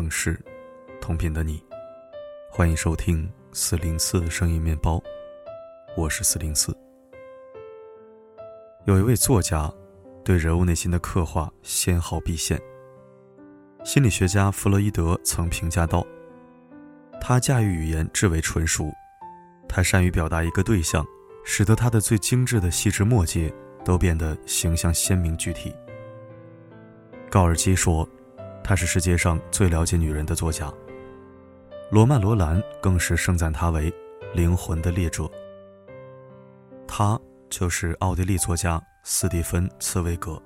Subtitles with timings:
[0.00, 0.40] 城市，
[0.98, 1.62] 同频的你，
[2.50, 4.98] 欢迎收听四零四声音面包，
[5.94, 6.74] 我是四零四。
[8.86, 9.70] 有一位作家，
[10.24, 12.58] 对人物内心的刻画纤毫毕现。
[13.84, 16.02] 心理学家弗洛伊德曾评价道
[17.20, 18.90] ：“他驾驭语言至为纯熟，
[19.68, 21.04] 他善于表达一个对象，
[21.44, 23.52] 使得他的最精致的细枝末节
[23.84, 25.74] 都变得形象鲜明具体。”
[27.28, 28.08] 高尔基说。
[28.62, 30.72] 他是世界上最了解女人的作家。
[31.90, 33.92] 罗曼·罗兰更是盛赞他为
[34.32, 35.28] “灵魂的猎者”。
[36.86, 40.40] 他就是奥地利作家斯蒂芬·茨威格。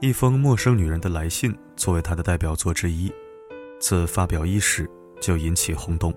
[0.00, 3.12] 一封陌生女人的来信作为他的代表作之一，
[3.78, 4.90] 自发表伊始
[5.20, 6.12] 就引起轰动。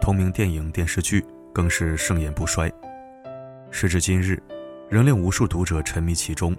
[0.00, 2.70] 同名电影、电视剧更是盛演不衰，
[3.70, 4.40] 时至今日，
[4.88, 6.54] 仍令无数读者沉迷其中。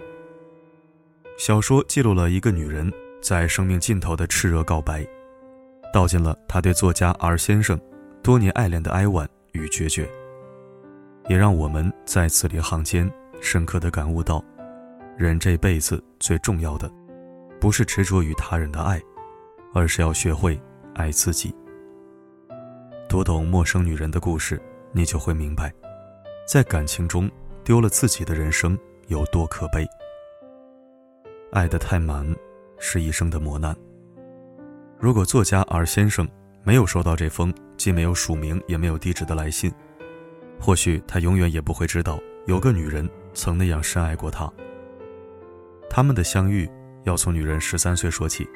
[1.38, 5.04] 小说记录了一个女人在生命尽头的炽热告白，
[5.92, 7.80] 道尽了她对作家 R 先生
[8.22, 10.08] 多年爱恋的哀婉与决绝，
[11.28, 13.10] 也让我们在字里行间
[13.40, 14.44] 深刻的感悟到，
[15.16, 16.90] 人这辈子最重要的，
[17.60, 19.00] 不是执着于他人的爱，
[19.74, 20.60] 而是要学会
[20.94, 21.52] 爱自己。
[23.08, 24.60] 读懂陌生女人的故事，
[24.92, 25.72] 你就会明白，
[26.46, 27.28] 在感情中
[27.64, 29.86] 丢了自己的人生有多可悲。
[31.52, 32.26] 爱得太满，
[32.78, 33.76] 是一生的磨难。
[34.98, 36.26] 如果作家 R 先生
[36.64, 39.70] 没有收到这封既没有署名也没有地址的来信，
[40.58, 44.50] 或许他永远也不会知道有个女人曾那样深爱过他。
[45.90, 46.66] 他们的相遇
[47.04, 48.48] 要从女人十三岁说起。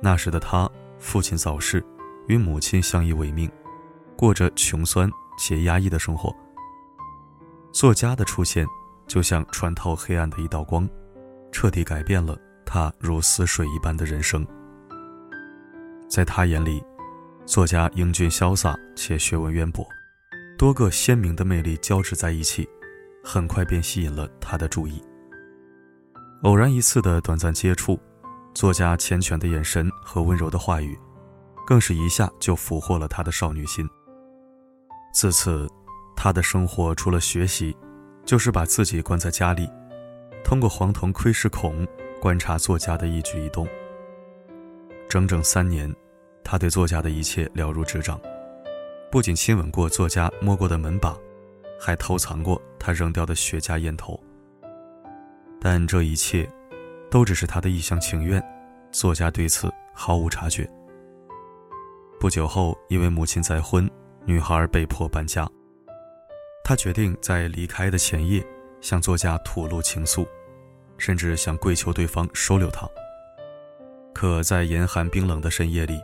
[0.00, 0.66] 那时的他，
[0.98, 1.84] 父亲早逝，
[2.28, 3.50] 与母亲相依为命，
[4.16, 6.34] 过着穷酸且压抑的生活。
[7.72, 8.66] 作家的出现，
[9.06, 10.88] 就像穿透黑暗的一道光。
[11.54, 14.44] 彻底改变了他如死水一般的人生。
[16.08, 16.82] 在他眼里，
[17.46, 19.86] 作家英俊潇洒且学问渊博，
[20.58, 22.68] 多个鲜明的魅力交织在一起，
[23.22, 25.00] 很快便吸引了他的注意。
[26.42, 28.00] 偶然一次的短暂接触，
[28.52, 30.98] 作家缱绻的眼神和温柔的话语，
[31.64, 33.88] 更是一下就俘获了他的少女心。
[35.14, 35.68] 自此，
[36.16, 37.76] 他的生活除了学习，
[38.24, 39.70] 就是把自己关在家里。
[40.44, 41.84] 通过黄铜窥视孔
[42.20, 43.66] 观察作家的一举一动。
[45.08, 45.92] 整整三年，
[46.44, 48.20] 他对作家的一切了如指掌，
[49.10, 51.16] 不仅亲吻过作家摸过的门把，
[51.80, 54.20] 还偷藏过他扔掉的雪茄烟头。
[55.60, 56.48] 但这一切，
[57.10, 58.42] 都只是他的一厢情愿，
[58.92, 60.70] 作家对此毫无察觉。
[62.20, 63.90] 不久后，因为母亲再婚，
[64.26, 65.48] 女孩被迫搬家。
[66.62, 68.44] 他决定在离开的前夜。
[68.84, 70.28] 向作家吐露情愫，
[70.98, 72.86] 甚至想跪求对方收留他。
[74.12, 75.98] 可在严寒冰冷的深夜里，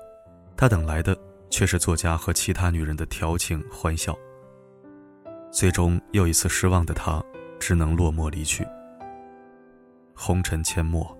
[0.57, 1.15] 他等来的
[1.51, 4.19] 却是作家和其他女人的调情欢笑。
[5.53, 7.23] 最终又一次失望的他，
[7.59, 8.67] 只能落寞离去。
[10.15, 11.15] 红尘阡陌，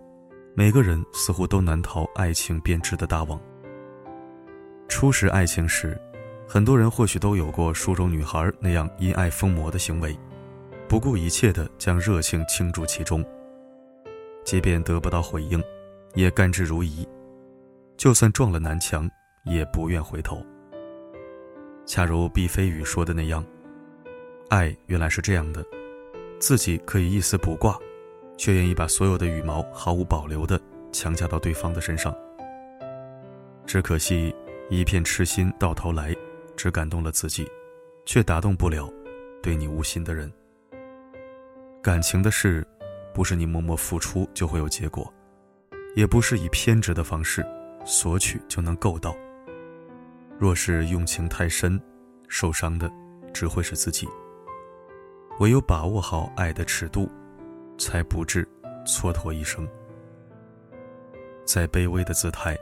[0.55, 3.39] 每个人似乎都难逃爱情编织的大网。
[4.89, 6.01] 初识爱情时，
[6.49, 10.19] 很多人或许都有过书中女孩那样因爱疯魔的行为。
[10.91, 13.25] 不顾一切地将热情倾注其中，
[14.45, 15.63] 即便得不到回应，
[16.15, 17.07] 也甘之如饴；
[17.97, 19.09] 就算撞了南墙，
[19.45, 20.45] 也不愿回头。
[21.87, 23.47] 恰如毕飞宇说的那样，
[24.49, 25.65] 爱原来是这样的：
[26.41, 27.79] 自己可以一丝不挂，
[28.37, 32.13] 却愿意把所有的羽毛毫无保留地强加到对方的身上。
[33.65, 34.35] 只可惜，
[34.69, 36.13] 一片痴心到头来，
[36.57, 37.49] 只感动了自己，
[38.05, 38.93] 却打动不了
[39.41, 40.29] 对你无心的人。
[41.83, 42.67] 感情的事，
[43.15, 45.11] 不是你默默付出就会有结果，
[45.97, 47.43] 也不是以偏执的方式
[47.87, 49.17] 索取就能够到。
[50.39, 51.81] 若是用情太深，
[52.29, 52.91] 受伤的
[53.33, 54.07] 只会是自己。
[55.39, 57.11] 唯有把握好爱的尺度，
[57.79, 58.47] 才不致
[58.85, 59.67] 蹉跎一生。
[61.47, 62.55] 再卑微的姿态，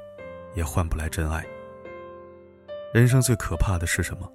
[0.55, 1.45] 也换不来真爱。
[2.95, 4.31] 人生最可怕的是什么？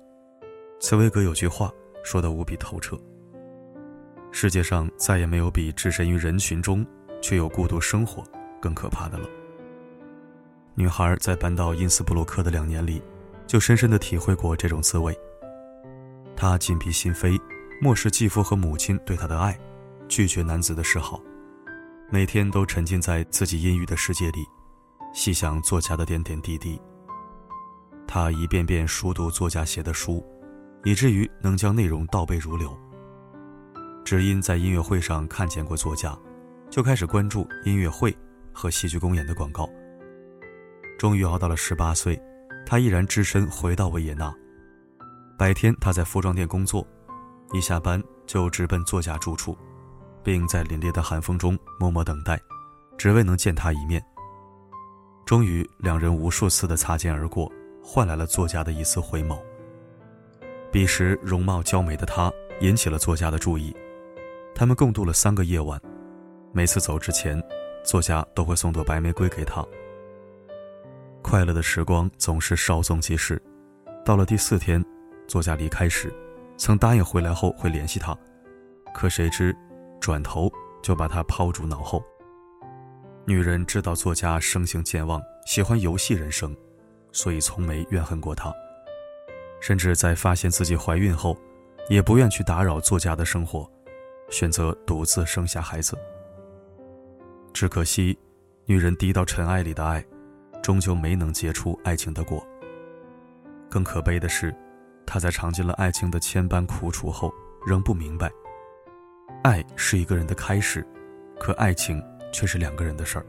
[0.81, 1.71] 茨威格有句话
[2.03, 2.97] 说的无比透彻。
[4.35, 6.83] 世界上再也没有比置身于人群中
[7.21, 8.23] 却又孤独生活
[8.59, 9.29] 更可怕的了。
[10.73, 12.99] 女孩在搬到因斯布鲁克的两年里，
[13.45, 15.15] 就深深的体会过这种滋味。
[16.35, 17.39] 她紧闭心扉，
[17.79, 19.55] 漠视继父和母亲对她的爱，
[20.07, 21.21] 拒绝男子的示好，
[22.09, 24.43] 每天都沉浸在自己阴郁的世界里，
[25.13, 26.81] 细想作家的点点滴滴。
[28.07, 30.25] 她一遍遍熟读作家写的书，
[30.83, 32.75] 以至于能将内容倒背如流。
[34.03, 36.17] 只因在音乐会上看见过作家，
[36.69, 38.15] 就开始关注音乐会
[38.51, 39.69] 和戏剧公演的广告，
[40.97, 42.21] 终于熬到了十八岁，
[42.65, 44.33] 他毅然只身回到维也纳。
[45.37, 46.85] 白天他在服装店工作，
[47.53, 49.57] 一下班就直奔作家住处，
[50.23, 52.39] 并在凛冽的寒风中默默等待，
[52.97, 54.03] 只为能见他一面。
[55.25, 57.51] 终于，两人无数次的擦肩而过，
[57.81, 59.39] 换来了作家的一丝回眸。
[60.71, 63.75] 彼时容貌娇美的她引起了作家的注意，
[64.55, 65.81] 他们共度了三个夜晚，
[66.51, 67.41] 每次走之前，
[67.83, 69.65] 作家都会送朵白玫瑰给她。
[71.23, 73.41] 快乐的时光总是稍纵即逝，
[74.05, 74.83] 到了第四天，
[75.27, 76.13] 作家离开时，
[76.55, 78.15] 曾答应回来后会联系他，
[78.93, 79.55] 可谁知，
[79.99, 80.51] 转头
[80.83, 82.03] 就把他抛诸脑后。
[83.25, 86.55] 女人知道作家生性健忘，喜欢游戏人生，
[87.11, 88.53] 所以从没怨恨过他。
[89.61, 91.35] 甚至在发现自己怀孕后，
[91.89, 93.67] 也不愿去打扰作家的生活，
[94.33, 95.95] 选择独自生下孩子。
[97.53, 98.17] 只可惜，
[98.65, 100.03] 女人低到尘埃里的爱，
[100.63, 102.45] 终究没能结出爱情的果。
[103.69, 104.53] 更可悲的是，
[105.05, 107.31] 她在尝尽了爱情的千般苦楚后，
[107.63, 108.31] 仍不明白，
[109.43, 110.83] 爱是一个人的开始，
[111.39, 112.03] 可爱情。
[112.35, 113.25] 却是两个人的事儿。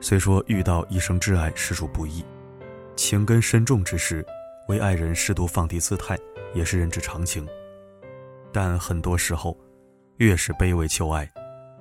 [0.00, 2.24] 虽说遇到一生挚爱实属不易，
[2.94, 4.24] 情根深重之时，
[4.68, 6.16] 为爱人适度放低姿态
[6.54, 7.44] 也是人之常情。
[8.54, 9.58] 但很多时候，
[10.18, 11.28] 越是卑微求爱，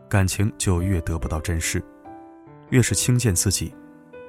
[0.10, 1.80] 感情就越得不到珍视；
[2.72, 3.72] 越是轻贱自己，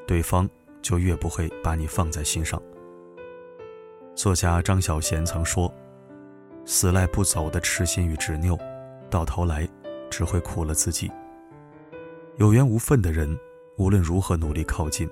[0.06, 0.46] 对方
[0.82, 2.60] 就越不会把你放在心上。
[4.14, 5.72] 作家张小娴曾说
[6.66, 8.58] ：“死赖不走的痴心与执拗，
[9.08, 9.66] 到头来
[10.10, 11.10] 只会苦了自己。”
[12.36, 13.34] 有缘无分的人，
[13.78, 15.08] 无论如何努力靠近，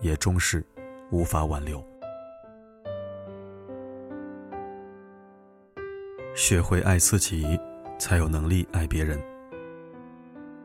[0.00, 0.64] 也终是
[1.10, 1.84] 无法挽留。
[6.40, 7.46] 学会爱自己，
[7.98, 9.22] 才有能力爱别人。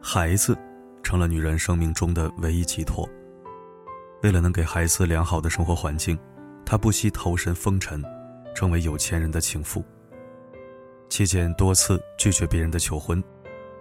[0.01, 0.57] 孩子
[1.03, 3.05] 成了女人生命中的唯一寄托。
[4.23, 6.17] 为了能给孩子良好的生活环境，
[6.65, 8.01] 她不惜投身风尘，
[8.55, 9.83] 成为有钱人的情妇。
[11.09, 13.21] 期间多次拒绝别人的求婚，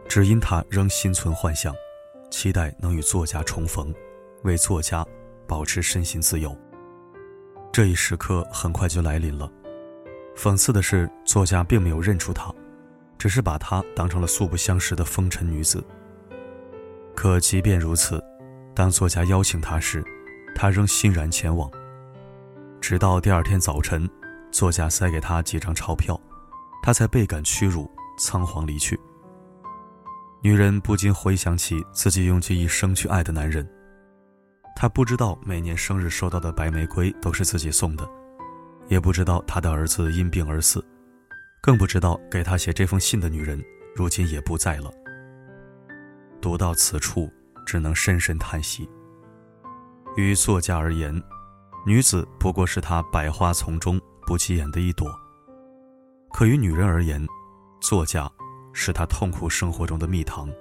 [0.08, 1.72] 只因她仍心存幻想。
[2.28, 3.94] 期待能与作家重逢，
[4.42, 5.06] 为作家
[5.46, 6.58] 保持身心自由。
[7.72, 9.48] 这一时刻很快就来临了。
[10.36, 12.52] 讽刺的是，作家并没有认出她，
[13.16, 15.82] 只是把她当成了素不相识的风尘女子。
[17.14, 18.22] 可即便如此，
[18.74, 20.04] 当作家邀请她时，
[20.54, 21.70] 她仍欣然前往。
[22.80, 24.08] 直到第二天早晨，
[24.50, 26.20] 作家塞给她几张钞票，
[26.82, 28.98] 她才倍感屈辱，仓皇离去。
[30.42, 33.66] 女人不禁回想起自己用尽一生去爱的男人，
[34.76, 38.06] 她不知道每年生日收到的白玫瑰都是自己送的，
[38.88, 40.84] 也不知道他的儿子因病而死，
[41.62, 43.62] 更不知道给他写这封信的女人
[43.94, 44.90] 如今也不在了。
[46.40, 47.32] 读到此处，
[47.66, 48.88] 只能深深叹息。
[50.16, 51.22] 于作家而言，
[51.86, 55.08] 女子不过是他百花丛中不起眼的一朵；
[56.32, 57.26] 可于女人而言，
[57.80, 58.30] 作家。
[58.76, 60.52] 是他痛苦生活中的蜜糖，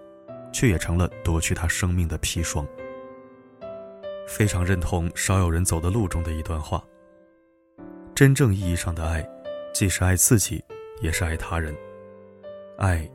[0.53, 2.63] 却也成了夺去他生命的砒霜。
[4.27, 6.83] 非常认同少有人走的路中的一段话：
[8.15, 9.27] 真正意义上的爱，
[9.73, 10.63] 既是爱自己，
[11.01, 11.75] 也是爱他人。
[12.77, 13.09] 爱，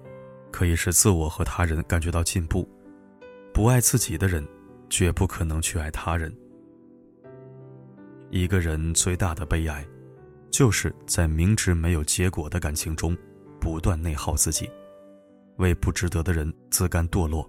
[0.50, 2.68] 可以使自我和他人感觉到进步。
[3.54, 4.44] 不爱自己的人，
[4.90, 6.34] 绝不可能去爱他人。
[8.30, 9.86] 一个人最大的悲哀，
[10.50, 13.16] 就是在明知没有结果的感情中，
[13.60, 14.68] 不断内耗自己。
[15.58, 17.48] 为不值得的人自甘堕落。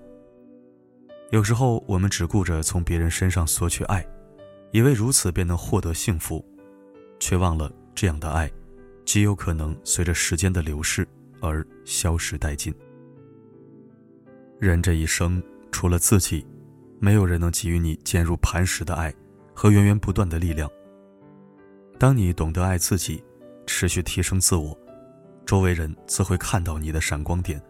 [1.32, 4.06] 有时候，我们只顾着从别人身上索取爱，
[4.72, 6.44] 以为如此便能获得幸福，
[7.19, 8.51] 却忘了这样的爱，
[9.05, 11.07] 极有可能随着时间的流逝
[11.41, 12.73] 而消失殆尽。
[14.59, 16.45] 人这一生，除了自己，
[16.99, 19.13] 没有人能给予你坚如磐石的爱
[19.53, 20.69] 和源源不断的力量。
[21.97, 23.23] 当你懂得爱自己，
[23.65, 24.77] 持续提升自我，
[25.45, 27.61] 周围人自会看到你的闪光点。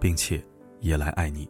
[0.00, 0.42] 并且
[0.80, 1.46] 也来爱你。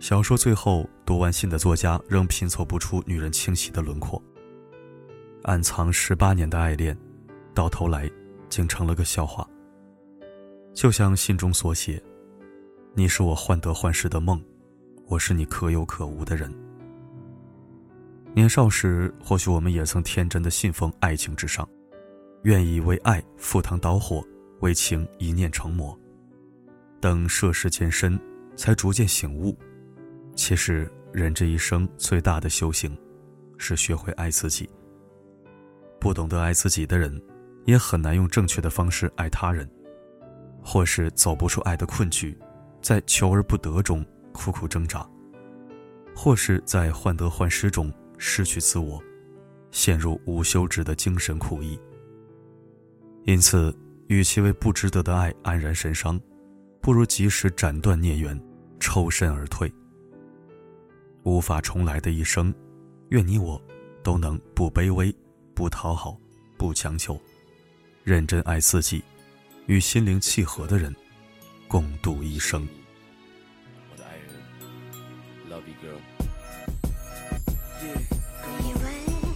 [0.00, 4.20] 小说最后读完信的作家仍拼凑不出女人清晰的轮廓。
[5.42, 6.96] 暗藏十八年的爱恋，
[7.54, 8.10] 到头来
[8.48, 9.48] 竟成了个笑话。
[10.74, 12.02] 就像信中所写
[12.94, 14.40] ：“你是我患得患失的梦，
[15.06, 16.52] 我是你可有可无的人。”
[18.34, 21.68] 年少时，或许我们也曾天真的信奉爱情至上，
[22.42, 24.22] 愿意为爱赴汤蹈火，
[24.60, 25.98] 为情一念成魔。
[27.00, 28.20] 等涉世渐深，
[28.56, 29.56] 才逐渐醒悟，
[30.36, 32.96] 其实人这一生最大的修行，
[33.56, 34.68] 是学会爱自己。
[36.00, 37.20] 不懂得爱自己的人，
[37.66, 39.68] 也很难用正确的方式爱他人，
[40.62, 42.36] 或是走不出爱的困局，
[42.80, 45.06] 在求而不得中苦苦挣扎，
[46.16, 49.00] 或是在患得患失中失去自我，
[49.70, 51.78] 陷入无休止的精神苦役。
[53.24, 53.72] 因此，
[54.08, 56.18] 与其为不值得的爱黯然神伤，
[56.80, 58.40] 不如及时斩断孽缘，
[58.80, 59.70] 抽身而退。
[61.22, 62.52] 无法重来的一生，
[63.10, 63.60] 愿你我
[64.02, 65.14] 都能不卑微、
[65.60, 66.16] 不讨好、
[66.56, 67.20] 不强求，
[68.02, 69.04] 认真爱自己，
[69.66, 70.96] 与心灵契合的人
[71.68, 72.66] 共度一生
[73.90, 74.30] 我的爱人
[75.50, 76.00] love girl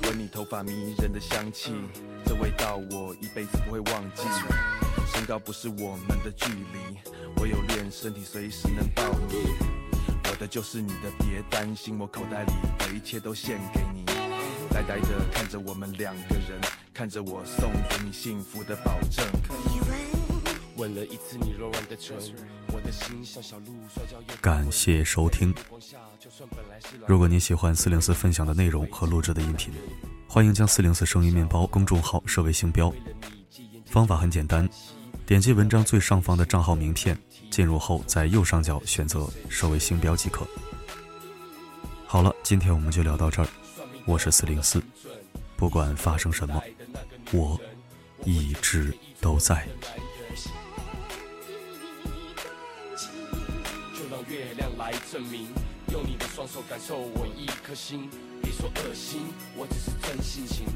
[0.09, 0.27] 闻你。
[0.29, 1.75] 头发迷人的香气，
[2.25, 4.23] 这味道我一辈子不会忘记。
[5.15, 6.97] 身高不是我们的距离，
[7.37, 9.35] 我有练身体，随时能抱你。
[10.31, 14.24] 我的就是你的，别担心，我口袋里的一切都献给你。
[14.75, 16.61] 呆呆的看着我们两个人，
[16.93, 19.25] 看着我送给你幸福的保证。
[20.75, 22.17] 吻了一次你柔软的唇，
[22.73, 24.17] 我的心像小鹿摔跤。
[24.41, 25.55] 感谢收听。
[27.07, 29.73] 如果你喜欢四零四分享的内容和录制的音频。
[30.27, 32.93] 欢迎将四零四声音面包公众号设为星标，
[33.87, 34.69] 方法很简单，
[35.25, 37.17] 点击文章最上方的账号名片，
[37.49, 40.45] 进入后在右上角选择设为星标即可。
[42.05, 43.49] 好了，今天我们就聊到这儿，
[44.07, 44.83] 我是四零四，
[45.57, 46.63] 不管发生什么，
[47.33, 47.59] 我
[48.23, 49.67] 一直都在。
[53.97, 55.49] 就让月亮来证明，
[55.91, 58.11] 用你的双手感受我一颗心。
[58.43, 59.23] 别说恶心，
[59.57, 60.67] 我只是真性情。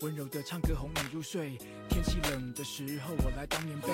[0.00, 1.56] 温柔的唱歌哄你入睡，
[1.88, 3.88] 天气冷的时候我来当棉被。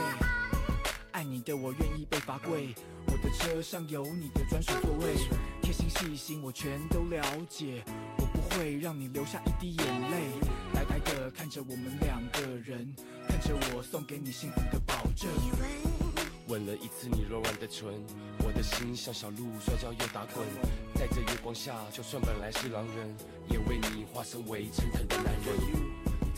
[1.22, 2.74] 爱你的我愿意被罚跪，
[3.06, 5.14] 我的车上有你的专属座位。
[5.62, 7.80] 贴心细心我全都了解，
[8.18, 10.16] 我不会让你留下一滴眼泪。
[10.74, 12.92] 呆呆的看着我们两个人，
[13.28, 15.30] 看着我送给你幸福的保证。
[16.48, 18.04] 吻了一次你柔软的唇，
[18.40, 20.44] 我的心像小鹿摔跤又打滚，
[20.96, 23.16] 在这月光下，就算本来是狼人，
[23.48, 25.91] 也为你化身为诚恳的男人。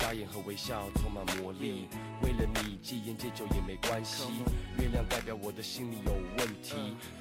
[0.04, 1.88] 眨眼和微笑充满魔力，
[2.22, 4.24] 为了你戒烟戒酒也没关系。
[4.78, 6.74] 月亮代表我的心里有问题，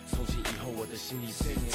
[0.10, 1.72] 从今以后我的心里随着你。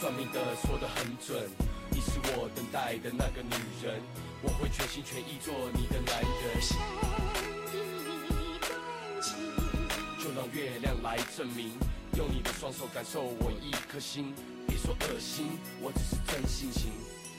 [0.00, 1.46] 算命的说的很准，
[1.90, 3.52] 你是我等待的那个女
[3.84, 4.00] 人。
[4.42, 6.32] 我会全心全意做你的男人，
[10.18, 11.72] 就让月亮来证明，
[12.16, 14.34] 用你的双手感受我一颗心。
[14.86, 16.92] 说恶心，我只是真性情。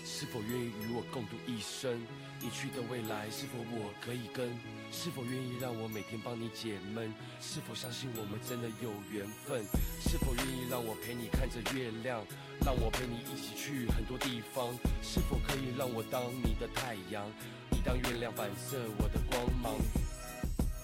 [0.04, 1.98] 是否愿意与我共度一生？
[2.42, 4.50] 你去的未来是否我可以跟？
[4.92, 7.14] 是否愿意让我每天帮你解闷？
[7.40, 9.64] 是否相信我们真的有缘分？
[10.04, 12.22] 是否愿意让我陪你看着月亮？
[12.66, 14.76] 让我陪你一起去很多地方？
[15.02, 17.32] 是否可以让我当你的太阳？
[17.72, 19.74] 你当月亮反射我的光芒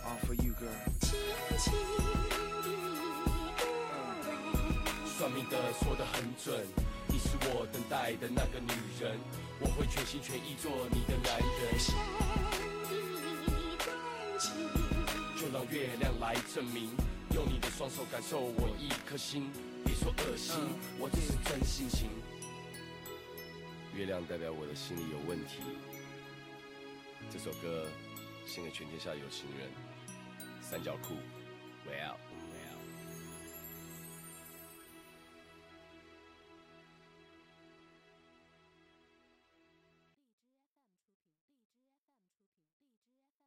[0.07, 0.71] ？All for you, girl。
[5.23, 6.67] 算命的说得很准。
[7.07, 9.17] 你是我等待的那个女人，
[9.61, 11.79] 我会全心全意做你的男人。
[15.39, 16.89] 就让月亮来证明，
[17.33, 19.49] 用你的双手感受我一颗心。
[19.85, 20.55] 别说恶心，
[20.99, 22.09] 我只是真性情。
[23.95, 25.61] 月亮代表我的心里有问题。
[27.31, 27.87] 这首歌
[28.45, 29.69] 献给全天下有情人。
[30.61, 31.15] 三角裤
[31.87, 32.32] ，Way out。